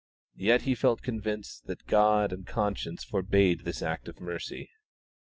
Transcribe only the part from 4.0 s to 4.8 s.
of mercy.